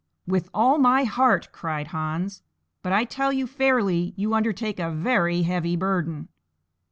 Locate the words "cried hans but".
1.51-2.91